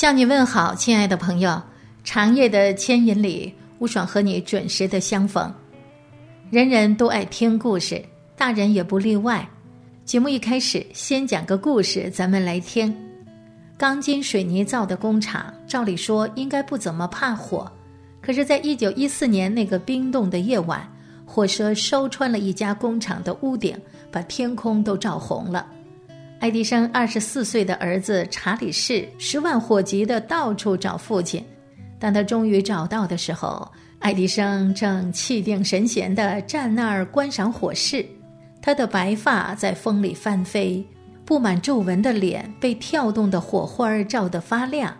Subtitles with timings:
[0.00, 1.60] 向你问好，亲爱的朋友。
[2.04, 5.52] 长夜的牵引里，吴爽和你准时的相逢。
[6.48, 8.02] 人人都爱听故事，
[8.34, 9.46] 大人也不例外。
[10.06, 12.96] 节目一开始，先讲个故事，咱们来听。
[13.76, 17.70] 钢筋水泥造的工厂，照理说应该不怎么怕火，
[18.22, 20.90] 可是，在一九一四年那个冰冻的夜晚，
[21.26, 23.78] 火舌烧穿了一家工厂的屋顶，
[24.10, 25.66] 把天空都照红了。
[26.40, 31.44] 爱迪生二十四岁的儿子查理士十万火急的到处找父亲，
[31.98, 38.02] 当他终于找到的时候，爱迪生正气定神闲的站那儿观赏火势，
[38.62, 40.82] 他的白发在风里翻飞，
[41.26, 44.96] 布满皱纹的脸被跳动的火花照得发亮。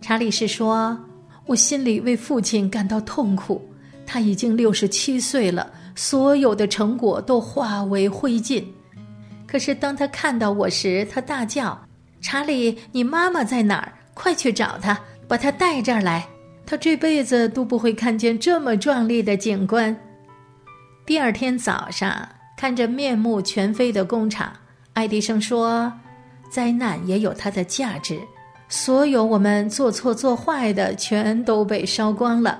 [0.00, 0.96] 查理士说
[1.46, 3.60] ：“我心里为父亲感到痛苦，
[4.06, 8.64] 他已经六十七岁了，所有的成果都化为灰烬。”
[9.50, 11.76] 可是当他看到我时，他大叫
[12.22, 13.92] ：“查理，你妈妈在哪儿？
[14.14, 16.24] 快去找她，把她带这儿来！
[16.64, 19.96] 他这辈子都不会看见这么壮丽的景观。”
[21.04, 24.52] 第二天早上，看着面目全非的工厂，
[24.92, 25.92] 爱迪生说
[26.48, 28.20] ：“灾难也有它的价值，
[28.68, 32.56] 所有我们做错做坏的，全都被烧光了。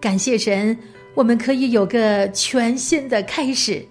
[0.00, 0.74] 感谢神，
[1.14, 3.86] 我们可以有个全新的开始。”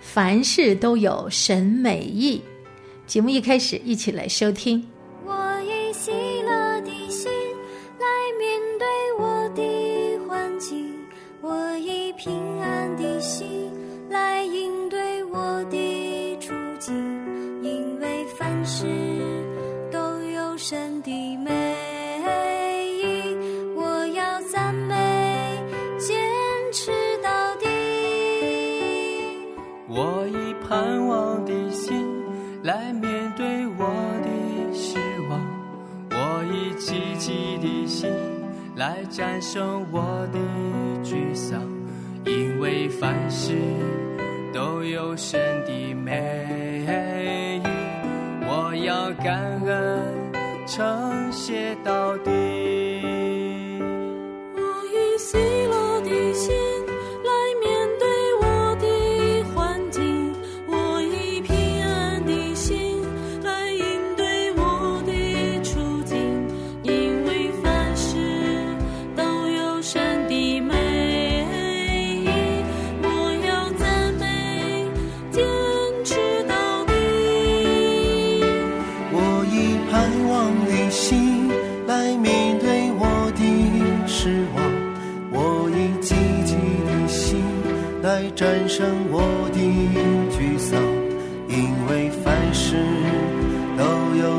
[0.00, 2.40] 凡事都有审美意。
[3.06, 4.84] 节目一开始，一起来收听。
[36.38, 38.08] 我以积极的心
[38.76, 40.38] 来战胜我的
[41.02, 41.60] 沮丧，
[42.24, 43.56] 因为凡事
[44.54, 46.86] 都有神的美
[47.58, 47.62] 意，
[48.46, 50.00] 我要感恩，
[50.64, 52.30] 称谢到底。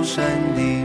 [0.10, 0.26] 山
[0.56, 0.79] 顶。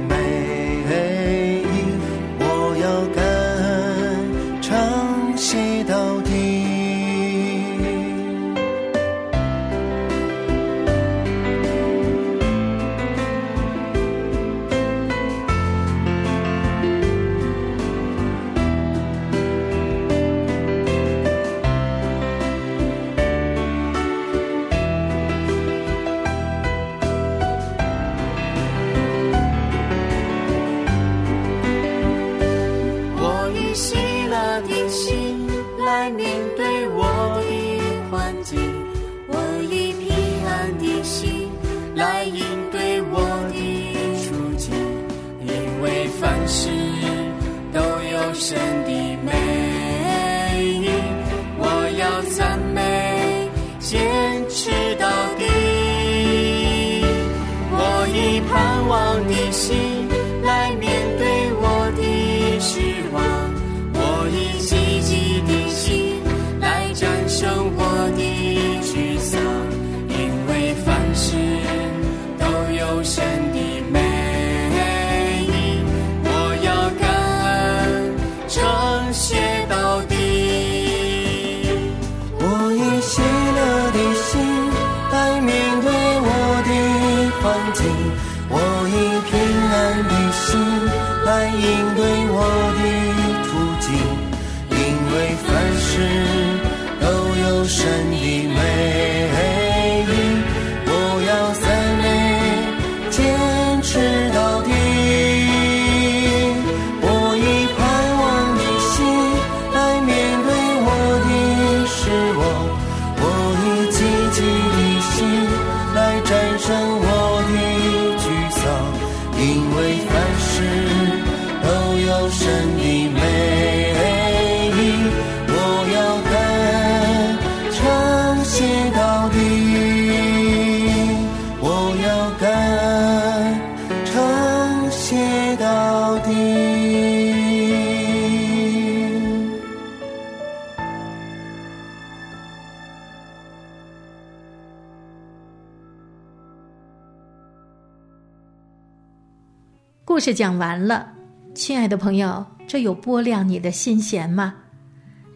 [150.24, 151.06] 事讲完了，
[151.54, 154.54] 亲爱的朋友，这有拨亮你的心弦吗？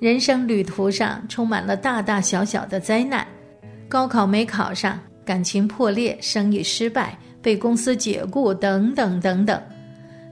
[0.01, 3.27] 人生旅途上充满了大大小小的灾难，
[3.87, 9.63] 高考没考上，感情破裂，生意失败，被公司解雇，等等等等。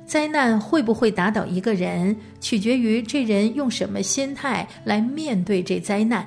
[0.07, 6.27] 灾难会不会打倒一个人，取决于这人用什么心态来面对这灾难。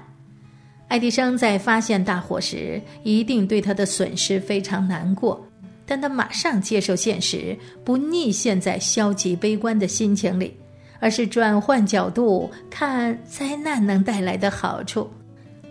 [0.87, 5.43] 爱迪生在发现大火时，一定对他的损失非常难过，
[5.89, 10.55] 但他马上接受现实，不溺陷在消极悲观的心情里，
[10.99, 15.09] 而是转换角度看灾难能带来的好处。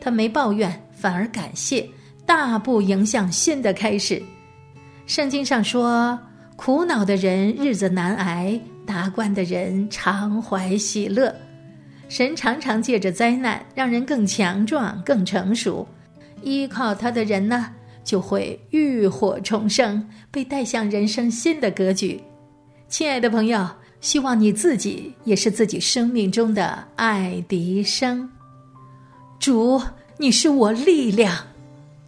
[0.01, 1.89] 他没抱怨，反而感谢，
[2.27, 4.21] 大步迎向新的开始。
[5.07, 6.19] 圣经上说
[6.57, 11.33] ：“苦恼的人日子难挨，达观的人常怀喜乐。”
[12.11, 15.87] 神常常借着灾难让人更强壮、更成熟，
[16.43, 17.73] 依靠他的人呢，
[18.09, 22.19] 就会浴火重生，被带向人生新的格局。
[22.89, 23.69] 亲爱的朋友，
[24.01, 28.27] 希望你自己也是自己生命中的爱迪生。
[29.39, 29.79] 主，
[30.17, 31.37] 你是我力量，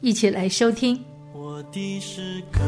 [0.01, 0.99] 一起来收听。
[1.35, 2.59] 我的诗歌，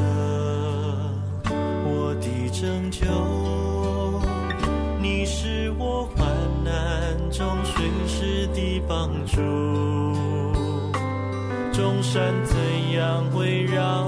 [1.87, 3.01] 我的拯救，
[5.01, 6.27] 你是我患
[6.63, 9.41] 难中随时的帮助。
[11.73, 12.57] 众山怎
[12.93, 14.07] 样围绕？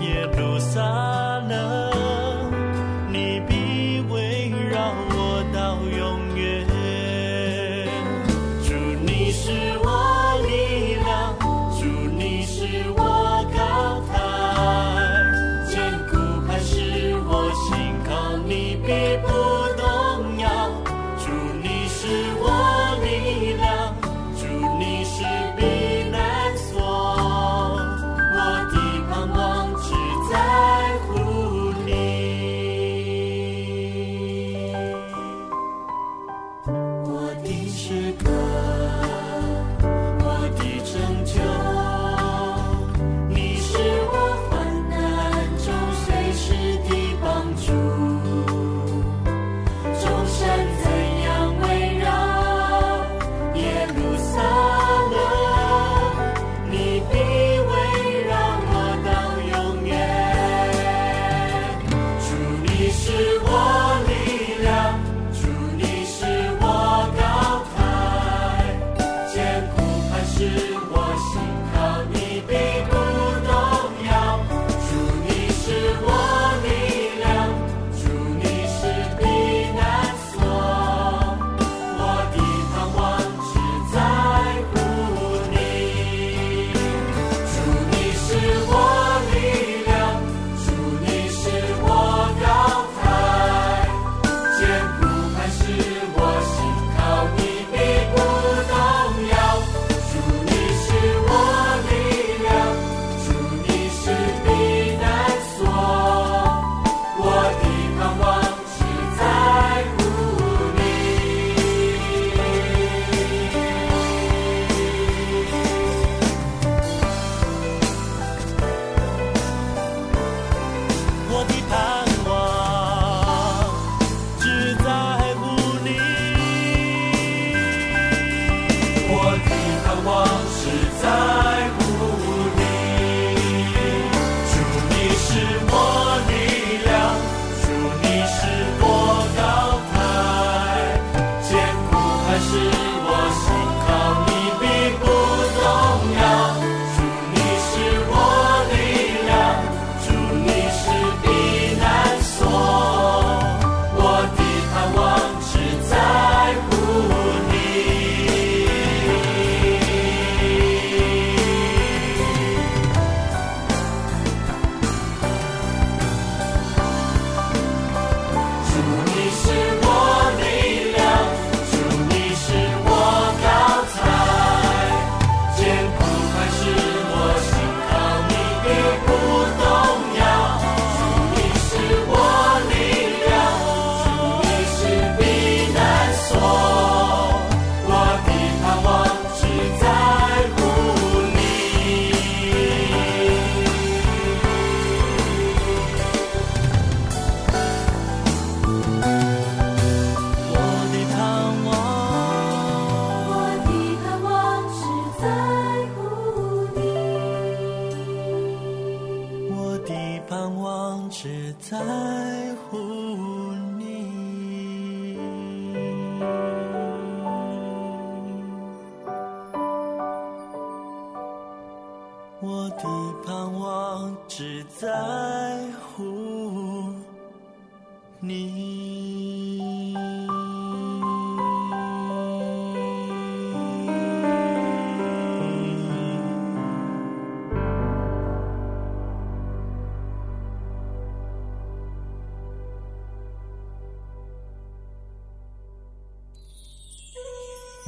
[0.00, 0.80] 耶路撒
[1.48, 1.81] 冷，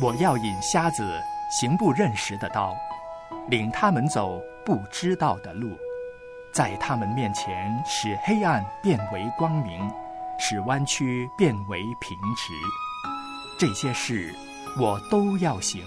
[0.04, 1.18] 我要引瞎子
[1.50, 2.76] 行不认识的道，
[3.48, 5.78] 领他们走不知道的路，
[6.52, 9.90] 在他们面前使黑暗变为光明，
[10.38, 12.52] 使弯曲变为平直。
[13.58, 14.30] 这些事
[14.78, 15.82] 我都要行，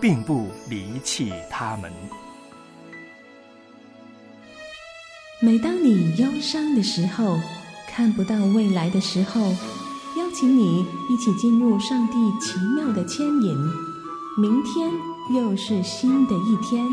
[0.00, 1.92] 并不离弃他们。
[5.38, 7.38] 每当你忧伤的时候，
[7.86, 9.52] 看不到未来的时候，
[10.34, 13.56] 请你一起进入上帝奇妙的牵引。
[14.36, 14.90] 明天
[15.32, 16.84] 又是新的一天，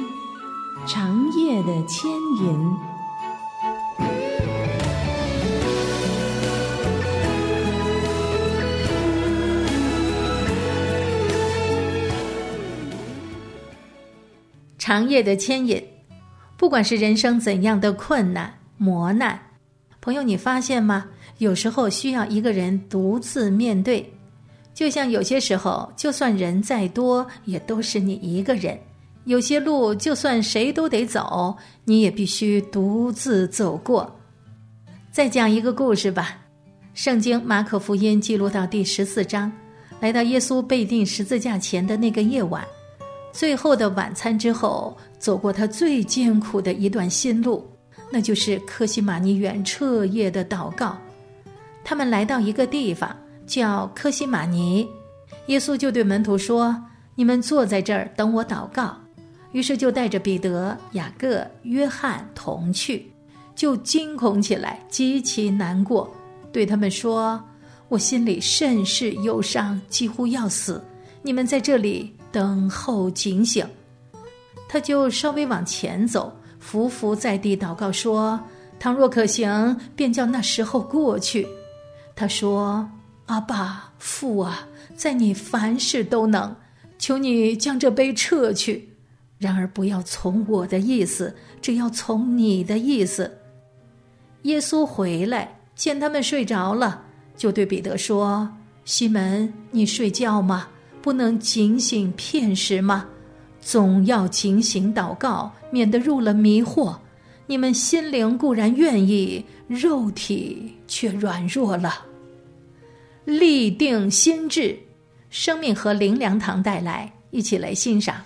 [0.86, 2.78] 长夜的牵引。
[14.78, 15.84] 长夜的牵引，
[16.58, 19.48] 不管是人生怎样的困难磨难，
[20.00, 21.08] 朋友，你发现吗？
[21.42, 24.08] 有时候需要一个人独自面对，
[24.76, 28.78] 就像有些时候，就算人再多，也都是你一个人；
[29.26, 34.16] 有些路，就算谁都得走，你也必须独自走过。
[35.12, 36.38] 再讲一个故事吧，
[36.94, 39.52] 《圣经马可福音》记录到第十四章，
[40.00, 42.64] 来到耶稣被钉十字架前的那个夜晚。
[43.34, 47.68] 最后的晚餐之后，走过他最艰苦的一段心路，
[48.12, 50.96] 那就是科西玛尼园彻夜的祷告。
[51.84, 54.88] 他们来到一个地方叫科西玛尼，
[55.48, 56.76] 耶稣就对门徒说
[57.16, 58.96] ：“你们坐在这儿等我祷告。”
[59.52, 63.12] 于是就带着彼得、雅各、约翰同去，
[63.56, 66.10] 就惊恐起来，极其难过，
[66.52, 67.44] 对他们说
[67.90, 70.82] ：“我心里甚是忧伤，几乎要死。
[71.22, 73.68] 你们在这里。”等候警醒，
[74.70, 78.40] 他就稍微往前走，伏伏在地祷告说
[78.80, 81.46] ：“倘若可行，便叫那时候过去。”
[82.16, 82.90] 他说
[83.28, 86.56] ：“阿爸父啊，在你凡事都能，
[86.98, 88.90] 求你将这杯撤去。
[89.38, 93.40] 然而不要从我的意思，只要从你的意思。”
[94.44, 97.04] 耶稣回来见他们睡着了，
[97.36, 98.48] 就对彼得说
[98.86, 100.68] ：“西门，你睡觉吗？”
[101.02, 103.08] 不能警醒片时吗？
[103.60, 106.96] 总要警醒祷告，免得入了迷惑。
[107.48, 112.06] 你们心灵固然愿意，肉体却软弱了。
[113.24, 114.78] 立定心志，
[115.30, 118.18] 生命和灵粮堂带来，一起来欣赏。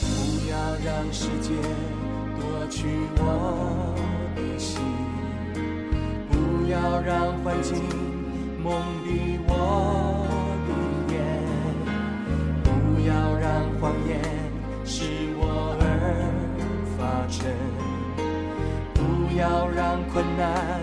[0.00, 1.50] 不要让世界
[2.40, 2.86] 夺去
[3.18, 3.94] 我
[4.36, 4.80] 的心，
[6.30, 7.76] 不要让环境
[8.64, 8.72] 蒙
[9.04, 9.52] 蔽我
[10.66, 10.70] 的
[11.12, 11.14] 眼，
[12.64, 12.70] 不
[13.06, 14.18] 要让谎言
[14.86, 15.04] 使
[15.36, 15.84] 我而
[16.96, 17.52] 发沉，
[19.36, 20.80] 要让困难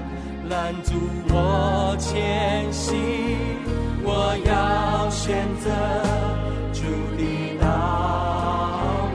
[0.50, 0.94] 拦阻
[1.30, 2.92] 我前行。
[4.04, 5.70] 我要选择
[6.74, 6.84] 主
[7.18, 7.66] 的道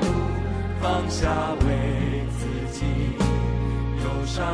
[0.01, 0.07] 路，
[0.81, 1.29] 放下
[1.67, 1.67] 为
[2.39, 2.85] 自己
[4.03, 4.45] 忧伤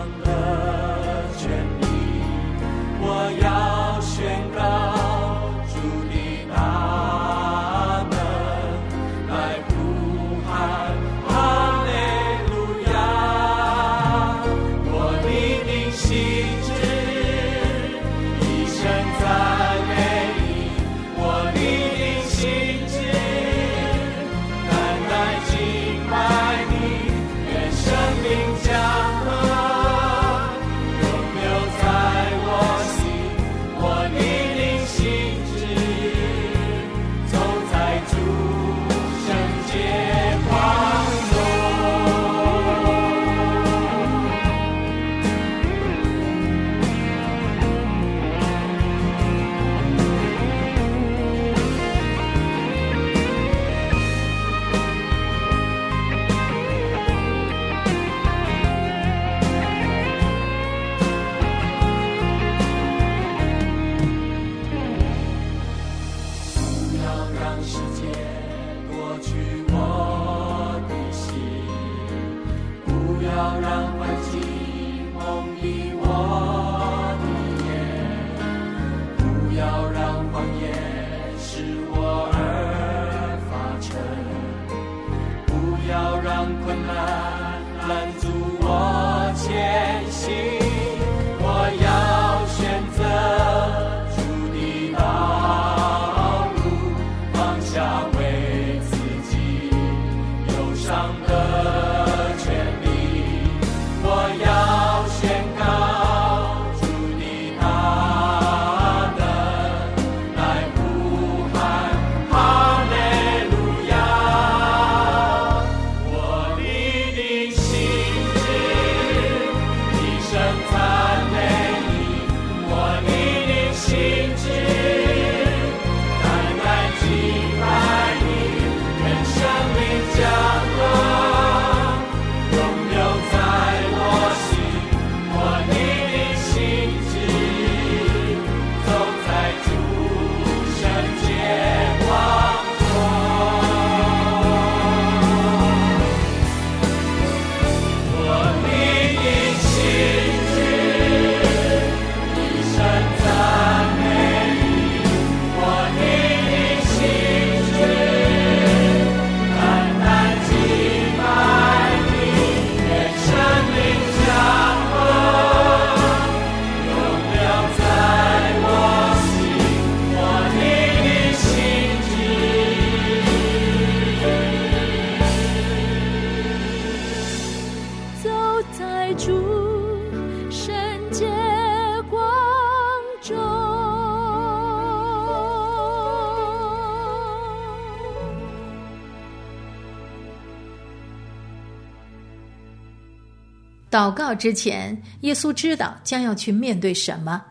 [194.35, 197.43] 之前，耶稣知道将要去面对什么，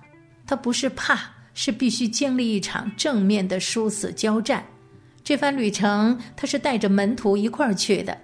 [0.45, 1.19] 他不是怕，
[1.53, 4.63] 是必须经历一场正面的殊死交战。
[5.23, 8.17] 这番旅程，他是带着门徒一块儿去的，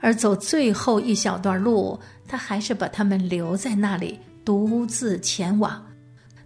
[0.00, 5.84] 而走最后一小段路，他还是把他们留在那里，独自前往。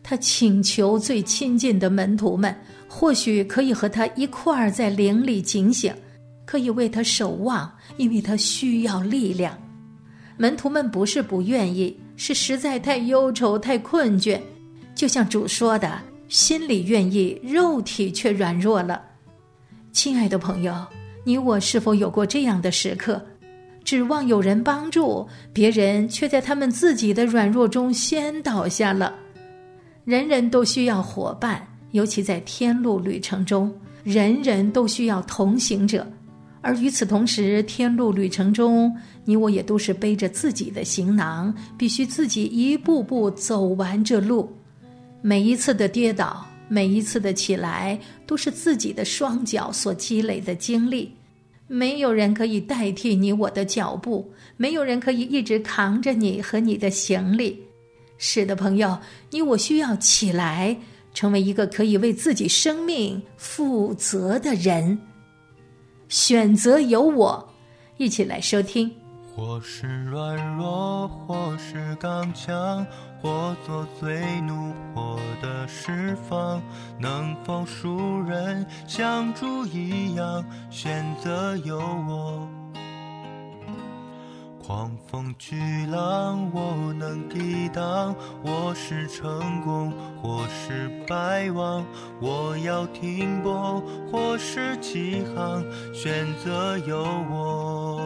[0.03, 2.53] 他请求最亲近的门徒们，
[2.89, 5.95] 或许可以和他一块儿在灵里警醒，
[6.45, 9.57] 可以为他守望，因为他需要力量。
[10.43, 14.41] 门徒们不是不愿意，是实在太忧愁、太困倦，
[14.93, 19.01] 就像主说的：“心里愿意，肉体却软弱了。”
[19.95, 20.75] 亲爱的朋友，
[21.23, 23.25] 你我是否有过这样的时刻？
[23.85, 29.15] 指望有人帮助，别人却在他们自己的软弱中先倒下了。
[30.05, 36.05] 人人都需要伙伴，尤其在天路旅程中，人人都需要同行者。
[36.63, 38.97] 而与此同时，天路旅程中，
[39.27, 44.51] 你我也都是背着自己的行囊，必须自己一步步走完这路。
[45.21, 46.47] 每一次的跌倒。
[46.69, 51.13] 每一次的起来，都是自己的双脚所积累的经历，
[51.67, 57.63] 没有人可以代替你我的脚步，没有人可以一直扛着你和你的行李。
[58.17, 58.99] 是的，朋友，
[59.31, 60.75] 你我需要起来，
[61.13, 64.99] 成为一个可以为自己生命负责的人。
[66.13, 67.49] 选择由我，
[67.97, 68.95] 一起来收听。
[69.35, 72.87] 或是软弱，或是刚强。
[73.23, 76.61] 或做最怒火的释放，
[76.99, 82.49] 能否熟人像猪一样选择有我？
[84.65, 85.57] 狂风巨
[85.91, 91.85] 浪我能抵挡，我是成功或是败亡，
[92.21, 98.01] 我要停泊或是起航，选择有我。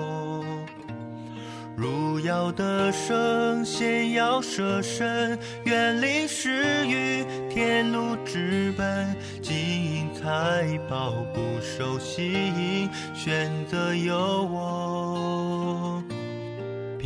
[1.76, 15.65] 如要得胜，先要舍身，远离失语，天路直奔，金银财宝不受吸引，选择有我。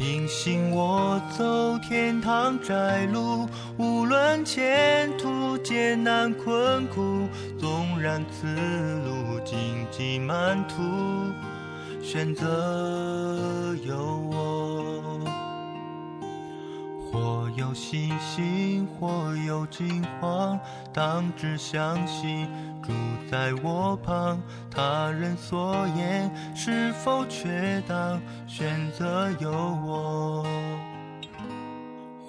[0.00, 8.46] 平行我走天堂窄路，无论前途艰难困苦，纵然此
[9.04, 9.58] 路荆
[9.90, 10.74] 棘满途。
[12.02, 13.94] 选择有
[14.32, 14.89] 我，
[17.20, 20.58] 或有信心，或有惊慌，
[20.90, 22.48] 当只相信
[22.82, 22.92] 住
[23.30, 24.40] 在我旁。
[24.70, 28.18] 他人所言是否确当？
[28.46, 30.46] 选择有我，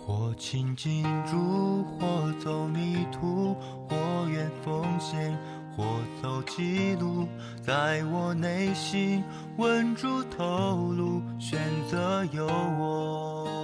[0.05, 3.55] 或亲近主，或走迷途，
[3.87, 3.95] 或
[4.29, 5.37] 愿奉献。
[5.77, 5.85] 或
[6.21, 7.25] 走歧路，
[7.65, 9.23] 在我内心
[9.55, 13.60] 稳住头颅，选择有我。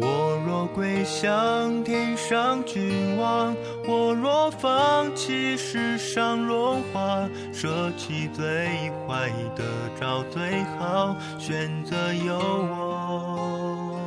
[0.00, 3.54] 我若归向天上君王，
[3.86, 9.64] 我若放弃世上荣华，舍弃最坏的
[10.00, 13.98] 找最好，选择有我。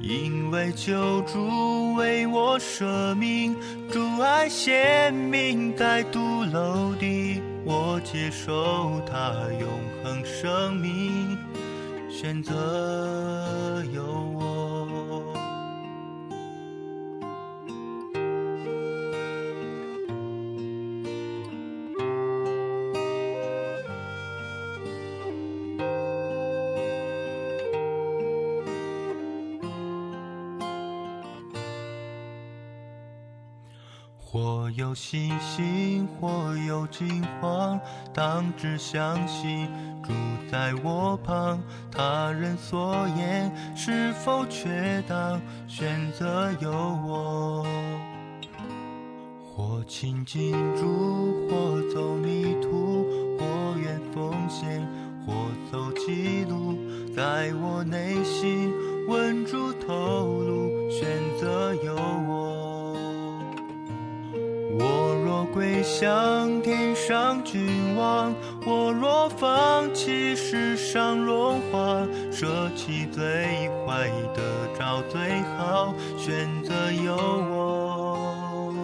[0.00, 3.54] 因为救主为我舍命，
[3.90, 9.68] 主爱显明在独楼地，我接受他永
[10.02, 11.38] 恒生命，
[12.10, 14.02] 选择有
[34.32, 37.78] 或有信心，或有惊慌，
[38.14, 39.68] 当只相信
[40.02, 40.10] 住
[40.50, 41.60] 在我旁。
[41.90, 45.38] 他人所言是否确当？
[45.68, 47.66] 选择有我。
[49.54, 53.04] 或亲近主，或走迷途，
[53.38, 54.80] 或愿奉献，
[55.26, 55.34] 或
[55.70, 56.74] 走歧路，
[57.14, 58.72] 在我内心
[59.08, 62.61] 稳住头颅，选择有我。
[65.52, 68.34] 归向天上君王，
[68.64, 73.22] 我若放弃世上荣华，舍弃最
[73.86, 74.42] 坏的
[74.78, 75.20] 找最
[75.56, 76.72] 好，选择
[77.04, 78.74] 有我。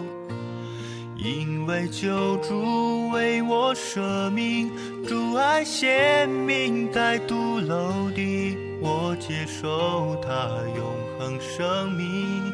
[1.17, 4.71] 因为救主为我舍命，
[5.05, 10.29] 主爱显明在独楼地，我接受他
[10.77, 10.85] 永
[11.19, 12.53] 恒生命，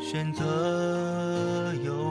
[0.00, 2.03] 选择有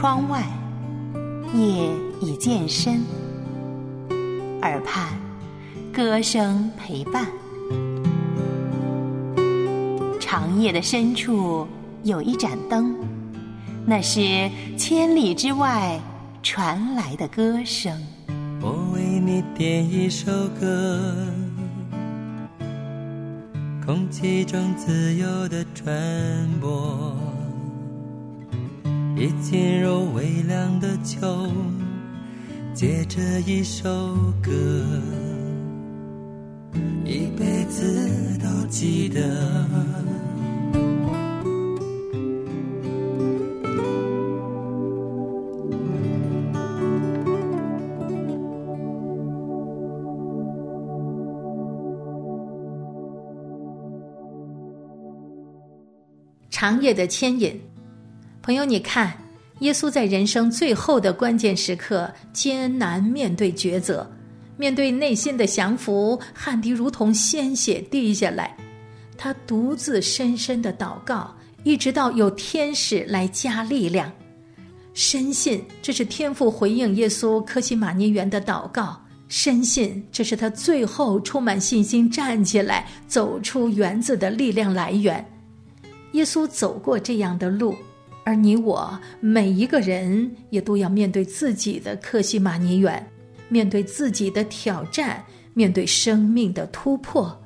[0.00, 0.42] 窗外，
[1.52, 1.90] 夜
[2.22, 3.02] 已渐深，
[4.62, 5.10] 耳畔
[5.92, 7.26] 歌声陪伴。
[10.18, 11.68] 长夜的深处
[12.02, 12.94] 有一盏灯，
[13.84, 16.00] 那是千里之外
[16.42, 17.94] 传来的歌声。
[18.62, 20.98] 我为你点一首歌，
[23.84, 25.92] 空气中自由的传
[26.58, 27.14] 播，
[29.20, 31.20] 一进入微凉的秋，
[32.72, 33.86] 借着一首
[34.42, 34.50] 歌，
[37.04, 39.20] 一辈子都记得。
[56.48, 57.60] 长夜的牵引，
[58.50, 59.16] 朋友，你看，
[59.60, 64.04] 耶稣在人生最后的关键时刻艰难面对抉择，
[64.56, 68.56] 面对内心的降服，汗滴如同鲜血滴下来，
[69.16, 71.32] 他独自深深的祷告，
[71.62, 74.10] 一直到有天使来加力量，
[74.94, 85.24] 深信这是天父回应耶稣科西玛尼园的祷告，深信这是他最后充满信心站起来走出园子的力量来源。
[86.14, 87.76] 耶稣走过这样的路，
[88.24, 93.04] 而你我每一个人也都要面对自己的克西玛尼园，
[93.48, 97.36] 面对自己的挑战，面对生命的突破。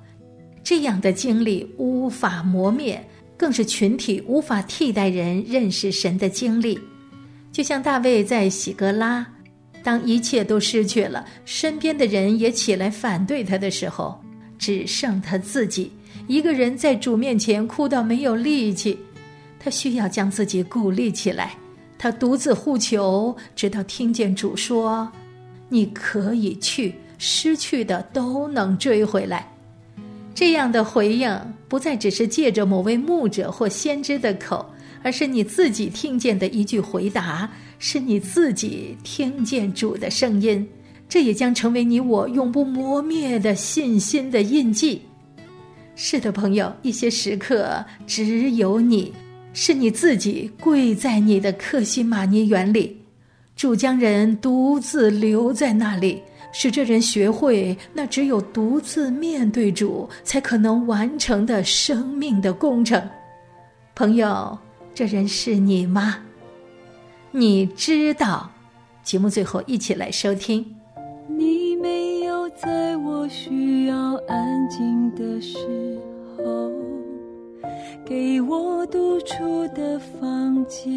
[0.62, 3.02] 这样的经历无法磨灭，
[3.36, 6.78] 更是群体无法替代人认识神的经历。
[7.52, 9.26] 就像大卫在喜格拉，
[9.82, 14.18] 当一切都失去了，身边的人也起来反对他的时候，
[14.58, 15.92] 只剩他自己。
[16.26, 18.98] 一个人在主面前哭到没有力气，
[19.64, 21.54] 他需要将自己鼓励起来。
[21.96, 25.10] 他独自呼求，直到听见主说
[25.70, 29.50] ：“你可以去，失去的都能追回来。”
[30.34, 34.66] 这样的回应不再只是借着某位牧者或先知的口，
[35.02, 40.68] 而是你自己听见的一句回答，是你自己听见主的声音。
[41.08, 45.00] 这也将成为你我永不磨灭的信心的印记。
[45.96, 49.12] 是的，朋友，一些时刻只有你，
[49.54, 53.00] 是你自己跪在你的克西玛尼园里，
[53.56, 56.20] 主将人独自留在那里，
[56.52, 63.00] 使这人学会那只有独自面对主才可能完成的生命的工程。
[63.94, 64.58] 朋友，
[64.92, 66.18] 这人是你吗？
[67.30, 68.50] 你知道？
[69.04, 70.64] 节目最后，一起来收听。
[71.28, 75.98] 你没有在我需要安静的时
[76.36, 76.72] 候，
[78.04, 80.96] 给我独处的房间。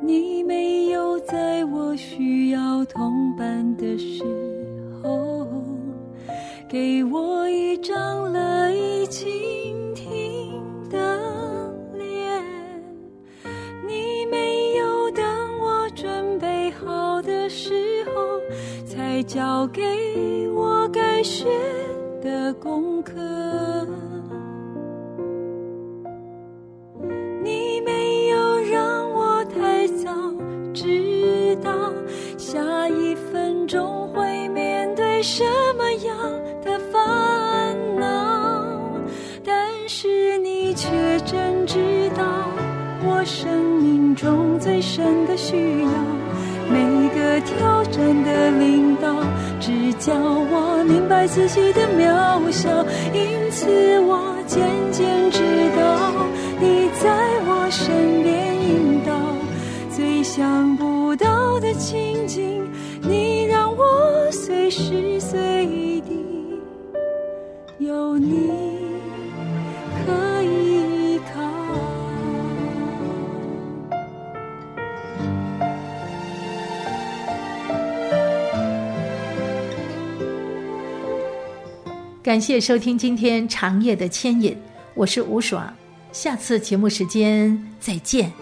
[0.00, 4.22] 你没有在我需要同伴的时
[5.02, 5.46] 候，
[6.68, 12.42] 给我一张乐意倾听的脸。
[13.86, 15.24] 你没有等
[15.58, 18.40] 我准备好的时候，
[18.84, 19.82] 才交给
[20.50, 21.46] 我该学
[22.24, 23.12] 的功课。
[27.42, 30.10] 你没有让我太早
[30.72, 31.70] 知道
[32.38, 35.44] 下一分钟会面对什
[35.76, 36.16] 么样
[36.64, 38.64] 的烦恼，
[39.44, 40.88] 但是你却
[41.26, 42.24] 真知道
[43.06, 45.88] 我生命中最深的需要。
[46.70, 49.14] 每个挑战的领导，
[49.60, 50.63] 只叫我
[51.14, 52.68] 白自己的渺小，
[53.12, 55.38] 因此我渐渐知
[55.76, 56.26] 道
[56.58, 57.08] 你在
[57.46, 59.12] 我身边引导。
[59.94, 62.68] 最想不到的情景，
[63.00, 66.60] 你让我随时随地
[67.78, 68.73] 有你
[82.24, 84.56] 感谢收听今天长夜的牵引，
[84.94, 85.70] 我是吴爽，
[86.10, 88.32] 下次节目时间再见。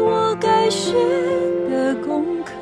[0.00, 0.92] 我该学
[1.70, 2.52] 的功课。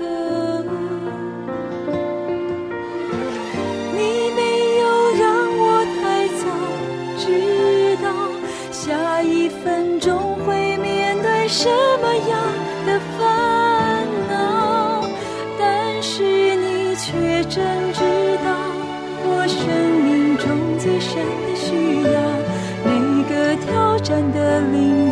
[3.95, 3.99] 你
[4.37, 4.41] 没
[4.81, 4.85] 有
[5.21, 5.25] 让
[5.59, 5.63] 我
[6.01, 6.01] 太
[6.39, 6.43] 早
[7.19, 7.25] 知
[8.03, 8.07] 道，
[8.71, 11.69] 下一分钟会面对什
[12.01, 12.33] 么样
[12.87, 13.21] 的烦
[14.29, 15.05] 恼，
[15.59, 17.63] 但是你却真
[17.93, 18.01] 知
[18.45, 18.47] 道
[19.25, 19.61] 我生
[20.05, 20.47] 命中
[20.79, 21.11] 最深
[21.47, 22.17] 的需要。
[22.85, 22.91] 每
[23.29, 23.33] 个
[23.65, 24.39] 挑战的
[24.73, 24.77] 领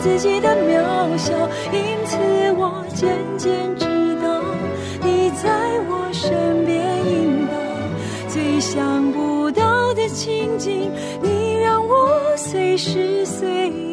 [0.00, 1.32] 自己的渺小，
[1.72, 2.16] 因此
[2.56, 3.84] 我渐渐知
[4.22, 4.42] 道
[5.02, 5.48] 你在
[5.88, 7.52] 我身边引导。
[8.28, 10.90] 最想不到的情景，
[11.22, 13.87] 你让我随时随地